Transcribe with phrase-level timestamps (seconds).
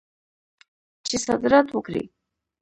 [1.07, 2.03] چې صادرات وکړي.